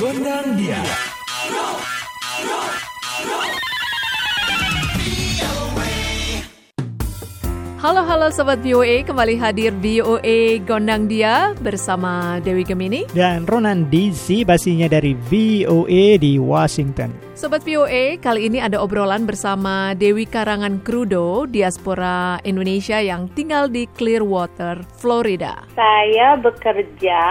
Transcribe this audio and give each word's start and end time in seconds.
Gondang 0.00 0.56
dia. 0.56 0.80
Halo 7.80 8.04
halo 8.04 8.28
sobat 8.28 8.60
VOA, 8.60 9.00
kembali 9.08 9.40
hadir 9.40 9.72
VOA 9.80 10.60
Gondang 10.68 11.08
Dia 11.08 11.56
bersama 11.64 12.36
Dewi 12.44 12.60
Gemini. 12.60 13.08
Dan 13.16 13.48
Ronan 13.48 13.88
DC 13.88 14.44
basinya 14.44 14.84
dari 14.84 15.16
VOA 15.16 16.20
di 16.20 16.36
Washington. 16.36 17.08
Sobat 17.32 17.64
VOA, 17.64 18.20
kali 18.20 18.52
ini 18.52 18.60
ada 18.60 18.84
obrolan 18.84 19.24
bersama 19.24 19.96
Dewi 19.96 20.28
Karangan 20.28 20.84
Krudo, 20.84 21.48
diaspora 21.48 22.36
Indonesia 22.44 23.00
yang 23.00 23.32
tinggal 23.32 23.64
di 23.72 23.88
Clearwater, 23.96 24.84
Florida. 25.00 25.64
Saya 25.72 26.36
bekerja 26.36 27.22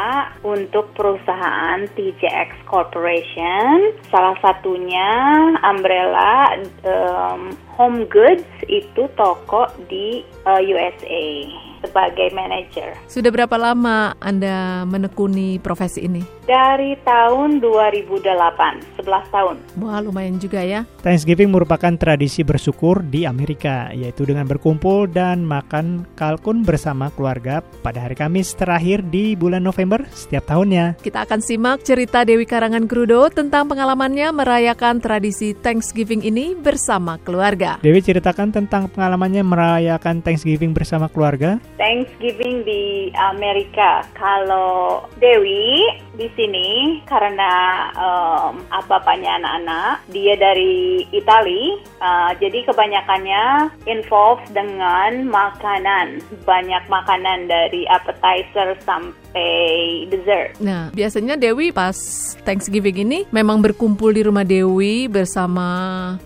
untuk 0.42 0.90
perusahaan 0.98 1.86
TJX 1.94 2.66
Corporation. 2.66 3.94
Salah 4.10 4.34
satunya 4.42 5.14
Umbrella 5.62 6.58
um, 6.82 7.54
Home 7.78 8.10
Goods 8.10 8.50
itu 8.66 9.06
toko 9.14 9.69
di 9.88 10.26
uh, 10.44 10.60
USA 10.60 11.69
sebagai 11.84 12.32
manager. 12.36 12.96
Sudah 13.08 13.32
berapa 13.32 13.56
lama 13.56 14.16
Anda 14.20 14.84
menekuni 14.88 15.60
profesi 15.60 16.06
ini? 16.06 16.22
Dari 16.50 16.98
tahun 17.06 17.62
2008, 17.62 18.98
11 18.98 19.36
tahun. 19.36 19.56
Wah, 19.78 20.02
lumayan 20.02 20.42
juga 20.42 20.66
ya. 20.66 20.82
Thanksgiving 21.06 21.54
merupakan 21.54 21.94
tradisi 21.94 22.42
bersyukur 22.42 23.06
di 23.06 23.30
Amerika, 23.30 23.94
yaitu 23.94 24.26
dengan 24.26 24.50
berkumpul 24.50 25.06
dan 25.06 25.46
makan 25.46 26.10
kalkun 26.18 26.66
bersama 26.66 27.14
keluarga 27.14 27.62
pada 27.86 28.02
hari 28.02 28.18
Kamis 28.18 28.58
terakhir 28.58 29.06
di 29.06 29.38
bulan 29.38 29.62
November 29.62 30.02
setiap 30.10 30.50
tahunnya. 30.50 30.98
Kita 31.06 31.30
akan 31.30 31.40
simak 31.40 31.86
cerita 31.86 32.26
Dewi 32.26 32.50
Karangan 32.50 32.90
Krudo 32.90 33.30
tentang 33.30 33.70
pengalamannya 33.70 34.34
merayakan 34.34 34.98
tradisi 34.98 35.54
Thanksgiving 35.54 36.26
ini 36.26 36.58
bersama 36.58 37.22
keluarga. 37.22 37.78
Dewi 37.86 38.02
ceritakan 38.02 38.50
tentang 38.50 38.90
pengalamannya 38.90 39.46
merayakan 39.46 40.26
Thanksgiving 40.26 40.74
bersama 40.74 41.06
keluarga. 41.14 41.62
Thanksgiving 41.80 42.68
di 42.68 43.10
Amerika. 43.16 44.04
Kalau 44.14 45.08
Dewi 45.18 45.88
di 46.20 46.28
sini 46.36 47.00
karena 47.08 47.88
um, 47.96 48.60
bapaknya 48.92 49.40
anak-anak, 49.40 50.04
dia 50.12 50.36
dari 50.36 51.08
Itali, 51.16 51.80
uh, 52.04 52.36
jadi 52.36 52.68
kebanyakannya 52.68 53.72
involved 53.88 54.52
dengan 54.52 55.24
makanan, 55.32 56.20
banyak 56.44 56.84
makanan 56.92 57.48
dari 57.48 57.88
appetizer 57.88 58.76
sampai 58.84 60.04
dessert. 60.12 60.60
Nah, 60.60 60.92
biasanya 60.92 61.40
Dewi 61.40 61.72
pas 61.72 61.96
Thanksgiving 62.44 63.08
ini 63.08 63.20
memang 63.32 63.64
berkumpul 63.64 64.12
di 64.12 64.28
rumah 64.28 64.44
Dewi 64.44 65.08
bersama 65.08 65.70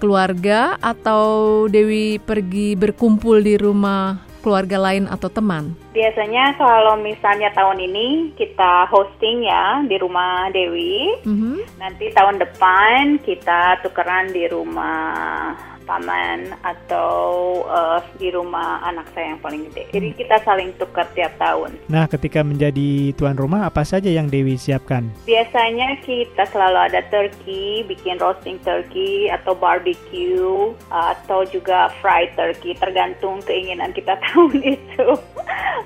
keluarga 0.01 0.81
atau 0.81 1.65
Dewi 1.69 2.17
pergi 2.17 2.73
berkumpul 2.73 3.45
di 3.45 3.61
rumah 3.61 4.32
keluarga 4.43 4.75
lain 4.75 5.07
atau 5.07 5.31
teman? 5.31 5.71
Biasanya 5.95 6.59
kalau 6.59 6.99
misalnya 6.99 7.49
tahun 7.55 7.79
ini 7.79 8.35
kita 8.35 8.91
hosting 8.91 9.47
ya 9.47 9.79
di 9.87 9.95
rumah 9.95 10.51
Dewi, 10.51 11.23
mm 11.23 11.35
-hmm. 11.39 11.57
nanti 11.79 12.11
tahun 12.11 12.43
depan 12.43 13.23
kita 13.23 13.79
tukeran 13.81 14.35
di 14.35 14.43
rumah 14.51 15.72
paman 15.83 16.51
atau 16.63 17.61
uh, 17.67 17.99
di 18.17 18.31
rumah 18.33 18.81
anak 18.87 19.07
saya 19.13 19.35
yang 19.35 19.41
paling 19.43 19.67
gede. 19.71 19.83
Jadi 19.93 20.09
hmm. 20.11 20.17
kita 20.17 20.35
saling 20.43 20.69
tukar 20.79 21.07
tiap 21.13 21.35
tahun. 21.37 21.75
Nah, 21.91 22.07
ketika 22.07 22.41
menjadi 22.41 23.13
tuan 23.15 23.37
rumah 23.37 23.67
apa 23.67 23.83
saja 23.85 24.09
yang 24.09 24.27
Dewi 24.31 24.55
siapkan? 24.55 25.11
Biasanya 25.27 25.99
kita 26.03 26.47
selalu 26.49 26.79
ada 26.91 27.01
turkey, 27.11 27.85
bikin 27.85 28.17
roasting 28.17 28.57
turkey 28.63 29.29
atau 29.29 29.53
barbecue 29.53 30.73
atau 30.89 31.45
juga 31.47 31.91
fried 32.01 32.33
turkey 32.33 32.75
tergantung 32.79 33.43
keinginan 33.43 33.91
kita 33.91 34.17
tahun 34.29 34.57
itu. 34.63 35.07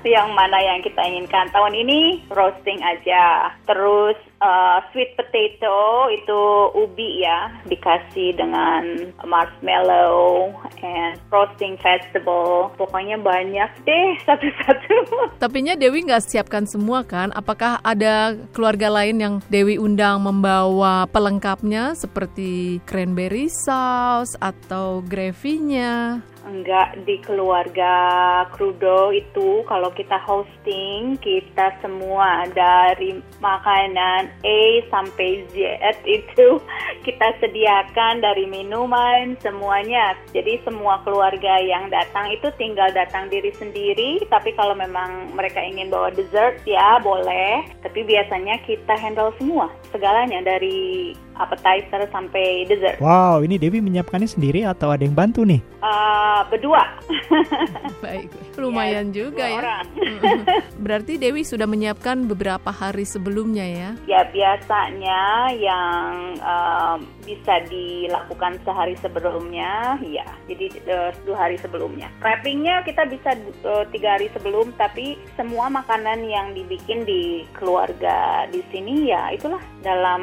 Yang 0.06 0.32
mana 0.34 0.58
yang 0.60 0.80
kita 0.84 1.00
inginkan. 1.02 1.50
Tahun 1.50 1.74
ini 1.74 2.24
roasting 2.30 2.80
aja. 2.82 3.52
Terus 3.66 4.16
uh, 4.42 4.78
sweet 4.90 5.14
potato 5.18 6.10
itu 6.10 6.40
ubi 6.74 7.22
ya 7.22 7.50
dikasih 7.66 8.34
dengan 8.38 9.12
marshmallow 9.22 10.54
and 10.82 11.18
frosting 11.30 11.74
vegetable 11.82 12.70
pokoknya 12.78 13.18
banyak 13.18 13.70
deh 13.84 14.08
satu-satu 14.26 14.94
tapinya 15.42 15.74
Dewi 15.74 16.06
nggak 16.06 16.24
siapkan 16.24 16.64
semua 16.66 17.02
kan 17.02 17.34
apakah 17.34 17.82
ada 17.82 18.34
keluarga 18.54 18.90
lain 18.90 19.16
yang 19.18 19.34
Dewi 19.50 19.76
undang 19.78 20.22
membawa 20.22 21.06
pelengkapnya 21.10 21.94
seperti 21.98 22.82
cranberry 22.86 23.50
sauce 23.50 24.38
atau 24.38 25.02
gravy-nya 25.04 26.22
Enggak, 26.46 27.02
di 27.02 27.18
keluarga 27.18 27.94
Krudo 28.54 29.10
itu 29.10 29.66
kalau 29.66 29.90
kita 29.90 30.22
hosting, 30.22 31.18
kita 31.18 31.74
semua 31.82 32.46
dari 32.54 33.18
makanan 33.42 34.30
A 34.46 34.60
sampai 34.86 35.42
Z 35.50 35.58
itu 36.06 36.62
kita 37.06 37.34
sediakan 37.42 38.22
dari 38.22 38.46
minuman 38.46 39.34
semuanya. 39.42 40.14
Jadi 40.30 40.62
semua 40.62 41.02
keluarga 41.02 41.58
yang 41.58 41.90
datang 41.90 42.30
itu 42.30 42.46
tinggal 42.54 42.90
datang 42.94 43.26
diri 43.26 43.50
sendiri, 43.58 44.22
tapi 44.30 44.54
kalau 44.54 44.78
memang 44.78 45.34
mereka 45.34 45.58
ingin 45.58 45.90
bawa 45.90 46.14
dessert 46.14 46.62
ya 46.62 47.02
boleh. 47.02 47.66
Tapi 47.82 48.06
biasanya 48.06 48.62
kita 48.62 48.94
handle 48.94 49.34
semua, 49.42 49.70
segalanya 49.90 50.42
dari 50.44 51.12
appetizer 51.38 52.04
sampai 52.10 52.66
dessert. 52.66 52.98
Wow, 52.98 53.42
ini 53.46 53.56
Dewi 53.56 53.78
menyiapkannya 53.78 54.28
sendiri 54.28 54.66
atau 54.66 54.90
ada 54.92 55.02
yang 55.02 55.14
bantu 55.14 55.46
nih? 55.46 55.62
Uh, 55.78 56.42
berdua. 56.50 56.82
Baik, 58.04 58.28
lumayan 58.58 59.10
yes, 59.10 59.14
juga 59.14 59.44
ya. 59.46 59.58
Orang. 59.62 59.86
Berarti 60.84 61.18
Dewi 61.18 61.42
sudah 61.46 61.66
menyiapkan 61.70 62.26
beberapa 62.26 62.70
hari 62.74 63.06
sebelumnya 63.06 63.64
ya? 63.64 63.90
Ya 64.06 64.20
biasanya 64.28 65.54
yang 65.54 66.36
uh, 66.42 66.96
bisa 67.22 67.62
dilakukan 67.70 68.58
sehari 68.66 68.98
sebelumnya, 68.98 69.96
ya. 70.02 70.26
Jadi 70.50 70.82
uh, 70.90 71.10
dua 71.22 71.48
hari 71.48 71.56
sebelumnya. 71.62 72.10
Preppingnya 72.18 72.82
kita 72.82 73.06
bisa 73.06 73.38
uh, 73.62 73.86
tiga 73.94 74.18
hari 74.18 74.30
sebelum, 74.34 74.74
tapi 74.74 75.14
semua 75.38 75.70
makanan 75.70 76.26
yang 76.26 76.52
dibikin 76.52 77.06
di 77.06 77.46
keluarga 77.54 78.48
di 78.50 78.60
sini 78.72 79.10
ya 79.10 79.30
itulah 79.32 79.60
dalam 79.84 80.22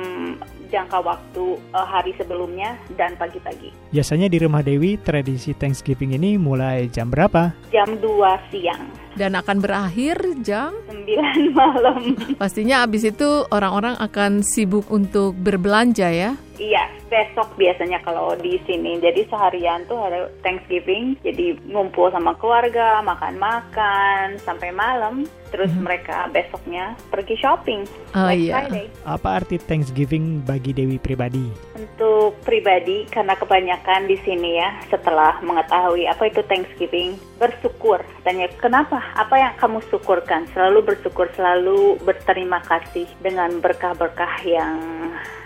jangka 0.68 1.00
waktu 1.02 1.60
uh, 1.74 1.86
hari 1.86 2.12
sebelumnya 2.18 2.76
dan 3.00 3.14
pagi-pagi. 3.16 3.72
Biasanya 3.94 4.28
di 4.28 4.38
rumah 4.42 4.66
Dewi 4.66 4.98
tradisi 5.00 5.54
Thanksgiving 5.56 6.18
ini 6.18 6.36
mulai 6.36 6.90
jam 6.92 7.10
berapa? 7.10 7.54
Jam 7.72 7.98
2 8.00 8.52
siang. 8.52 9.05
Dan 9.16 9.40
akan 9.40 9.64
berakhir 9.64 10.20
jam 10.44 10.76
9 10.92 11.56
malam. 11.60 12.20
Pastinya 12.36 12.84
abis 12.84 13.08
itu 13.16 13.48
orang-orang 13.50 13.96
akan 13.98 14.44
sibuk 14.44 14.92
untuk 14.92 15.36
berbelanja 15.40 16.12
ya? 16.12 16.36
Iya, 16.56 16.88
besok 17.12 17.52
biasanya 17.60 18.00
kalau 18.04 18.36
di 18.40 18.56
sini. 18.64 19.00
Jadi 19.04 19.28
seharian 19.28 19.84
tuh 19.92 20.00
ada 20.00 20.32
Thanksgiving, 20.40 21.20
jadi 21.20 21.60
ngumpul 21.68 22.12
sama 22.16 22.32
keluarga, 22.40 23.04
makan-makan 23.04 24.40
sampai 24.40 24.72
malam. 24.72 25.28
Terus 25.52 25.72
hmm. 25.72 25.88
mereka 25.88 26.28
besoknya 26.32 26.96
pergi 27.12 27.36
shopping. 27.40 27.88
Oh 28.16 28.32
iya. 28.32 28.68
Friday. 28.68 28.88
Apa 29.08 29.44
arti 29.44 29.56
Thanksgiving 29.60 30.44
bagi 30.44 30.76
Dewi 30.76 31.00
pribadi? 31.00 31.48
Untuk 31.76 32.40
pribadi, 32.44 33.08
karena 33.08 33.36
kebanyakan 33.40 34.08
di 34.08 34.20
sini 34.24 34.60
ya, 34.60 34.76
setelah 34.92 35.40
mengetahui 35.44 36.08
apa 36.08 36.28
itu 36.28 36.44
Thanksgiving, 36.44 37.16
bersyukur. 37.40 38.04
Tanya 38.24 38.52
kenapa? 38.60 39.00
Apa 39.14 39.36
yang 39.38 39.54
kamu 39.62 39.86
syukurkan? 39.94 40.50
Selalu 40.50 40.82
bersyukur, 40.82 41.30
selalu 41.38 42.02
berterima 42.02 42.58
kasih 42.66 43.06
dengan 43.22 43.62
berkah-berkah 43.62 44.42
yang 44.42 44.80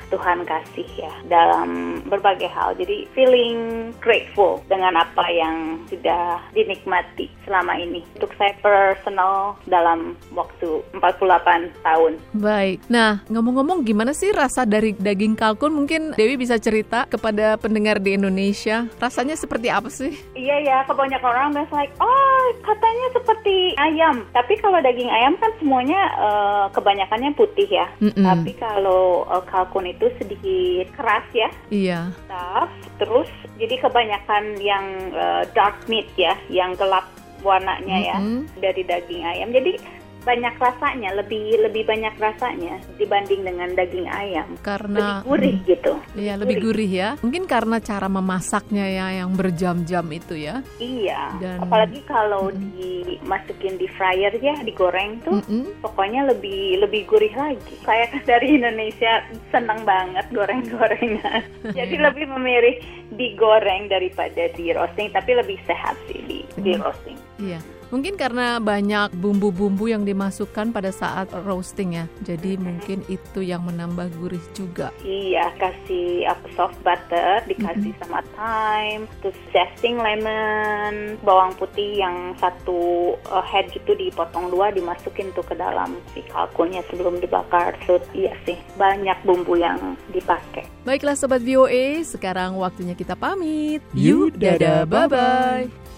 Tuhan 0.10 0.44
kasih 0.46 0.90
ya 0.98 1.14
dalam 1.30 2.02
berbagai 2.10 2.50
hal. 2.50 2.74
Jadi 2.76 3.06
feeling 3.14 3.92
grateful 4.02 4.62
dengan 4.66 4.98
apa 4.98 5.26
yang 5.30 5.86
sudah 5.88 6.42
dinikmati 6.54 7.30
selama 7.46 7.78
ini. 7.78 8.02
Untuk 8.18 8.34
saya 8.36 8.54
personal 8.60 9.56
dalam 9.70 10.18
waktu 10.34 10.82
48 10.98 11.86
tahun. 11.86 12.14
Baik. 12.36 12.82
Nah, 12.90 13.22
ngomong-ngomong 13.30 13.86
gimana 13.86 14.12
sih 14.12 14.34
rasa 14.34 14.66
dari 14.66 14.98
daging 14.98 15.38
kalkun? 15.38 15.74
Mungkin 15.74 16.18
Dewi 16.18 16.36
bisa 16.36 16.58
cerita 16.58 17.06
kepada 17.06 17.56
pendengar 17.62 18.02
di 18.02 18.18
Indonesia. 18.18 18.90
Rasanya 18.98 19.38
seperti 19.38 19.70
apa 19.70 19.88
sih? 19.94 20.14
Iya 20.34 20.58
ya, 20.66 20.78
kebanyakan 20.90 21.30
orang 21.30 21.50
bilang 21.54 21.70
like, 21.76 21.94
oh 22.00 22.44
katanya 22.64 23.08
seperti 23.14 23.56
ayam. 23.76 24.16
Tapi 24.32 24.54
kalau 24.64 24.80
daging 24.80 25.12
ayam 25.12 25.36
kan 25.38 25.52
semuanya 25.60 26.02
uh, 26.18 26.66
kebanyakannya 26.72 27.36
putih 27.36 27.68
ya. 27.68 27.88
Mm 28.00 28.12
-mm. 28.16 28.26
Tapi 28.26 28.52
kalau 28.58 29.28
uh, 29.28 29.44
kalkun 29.50 29.90
itu 29.90 29.99
itu 30.00 30.08
sedikit 30.16 30.88
keras 30.96 31.28
ya. 31.36 31.50
Iya. 31.68 32.02
Tough. 32.32 32.72
Terus 33.04 33.30
jadi 33.60 33.76
kebanyakan 33.84 34.56
yang 34.64 34.86
uh, 35.12 35.44
dark 35.52 35.76
meat 35.92 36.08
ya, 36.16 36.40
yang 36.48 36.72
gelap 36.80 37.12
warnanya 37.44 38.16
mm 38.16 38.24
-hmm. 38.24 38.40
ya 38.56 38.64
dari 38.64 38.82
daging 38.88 39.24
ayam. 39.28 39.52
Jadi 39.52 39.99
banyak 40.20 40.56
rasanya, 40.56 41.16
lebih 41.16 41.58
lebih 41.60 41.88
banyak 41.88 42.12
rasanya 42.16 42.78
dibanding 42.96 43.42
dengan 43.42 43.72
daging 43.72 44.06
ayam. 44.06 44.48
Karena 44.60 45.24
lebih 45.24 45.26
gurih 45.26 45.56
gitu. 45.66 45.94
Iya, 46.14 46.34
lebih 46.36 46.56
gurih 46.60 46.92
ya. 46.92 47.10
Mungkin 47.20 47.48
karena 47.48 47.80
cara 47.80 48.06
memasaknya 48.06 48.86
ya 48.86 49.08
yang 49.24 49.32
berjam-jam 49.34 50.06
itu 50.10 50.36
ya. 50.36 50.60
Iya. 50.78 51.40
Dan- 51.40 51.64
Apalagi 51.64 52.04
kalau 52.04 52.52
dimasukin 52.52 53.80
di 53.80 53.88
fryer 53.90 54.36
ya, 54.38 54.60
digoreng 54.60 55.24
tuh, 55.24 55.40
Mm-mm. 55.40 55.80
pokoknya 55.80 56.28
lebih 56.28 56.84
lebih 56.84 57.08
gurih 57.08 57.32
lagi. 57.34 57.80
Saya 57.82 58.12
kan 58.12 58.22
dari 58.32 58.60
Indonesia 58.60 59.24
senang 59.50 59.82
banget 59.84 60.28
goreng-gorengan. 60.30 61.42
Jadi 61.78 61.96
lebih 61.96 62.28
memilih 62.30 62.76
digoreng 63.10 63.88
daripada 63.88 64.52
di 64.54 64.70
roasting, 64.70 65.10
tapi 65.10 65.32
lebih 65.34 65.58
sehat 65.64 65.96
sih 66.08 66.20
di 66.28 66.40
di 66.60 66.76
roasting. 66.76 67.18
Iya. 67.40 67.79
Mungkin 67.90 68.22
karena 68.22 68.62
banyak 68.62 69.18
bumbu-bumbu 69.18 69.90
yang 69.90 70.06
dimasukkan 70.06 70.70
pada 70.70 70.94
saat 70.94 71.34
roasting 71.46 71.98
ya. 71.98 72.06
Jadi 72.22 72.62
mungkin 72.62 73.02
itu 73.10 73.42
yang 73.42 73.66
menambah 73.66 74.14
gurih 74.22 74.42
juga. 74.54 74.94
Iya, 75.02 75.50
kasih 75.58 76.30
apa 76.30 76.48
soft 76.54 76.78
butter, 76.86 77.42
dikasih 77.50 77.94
sama 77.98 78.22
thyme, 78.38 79.10
terus 79.26 79.38
zesting 79.50 79.98
lemon, 79.98 81.18
bawang 81.26 81.50
putih 81.58 81.98
yang 81.98 82.38
satu 82.38 83.14
uh, 83.34 83.42
head 83.42 83.74
gitu 83.74 83.98
dipotong 83.98 84.54
dua, 84.54 84.70
dimasukin 84.70 85.34
tuh 85.34 85.46
ke 85.46 85.58
dalam 85.58 85.98
si 86.14 86.22
kalkunnya 86.30 86.86
sebelum 86.94 87.18
dibakar. 87.18 87.74
So 87.90 87.98
iya 88.14 88.38
sih, 88.46 88.62
banyak 88.78 89.18
bumbu 89.26 89.58
yang 89.58 89.98
dipakai. 90.14 90.70
Baiklah 90.86 91.18
sobat 91.18 91.42
VOA, 91.42 92.06
sekarang 92.06 92.54
waktunya 92.62 92.94
kita 92.94 93.18
pamit. 93.18 93.82
Yuk, 93.98 94.38
dadah, 94.38 94.86
bye-bye. 94.86 95.89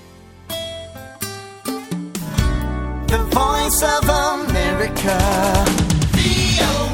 the 3.12 3.18
voice 3.18 3.84
of 3.84 4.04
America. 4.08 5.18
The 6.16 6.91